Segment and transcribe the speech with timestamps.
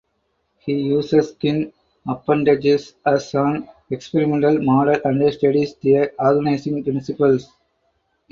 [0.57, 1.71] He uses skin
[2.09, 7.45] appendages as an experimental model and studies their organizing principles.